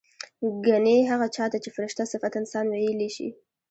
ګنې 0.65 0.97
هغه 1.11 1.27
چا 1.35 1.45
ته 1.51 1.57
چې 1.63 1.69
فرشته 1.75 2.03
صفت 2.11 2.33
انسان 2.41 2.65
وييلی 2.69 3.09
شي 3.15 3.27